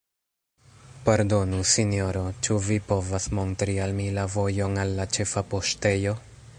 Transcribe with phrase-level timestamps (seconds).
[1.09, 6.21] Pardonu, Sinjoro, ĉu vi povas montri al mi la vojon al la ĉefa poŝtejo?